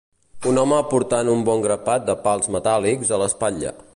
[0.51, 3.77] Un home portant un bon grapat de pals metàl·lics a l'espatlla.